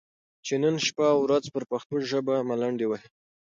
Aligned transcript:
چې 0.45 0.53
نن 0.63 0.75
شپه 0.85 1.05
او 1.13 1.19
ورځ 1.25 1.45
پر 1.53 1.63
پښتو 1.71 1.95
ژبه 2.09 2.35
ملنډې 2.49 2.85
وهي، 2.87 3.07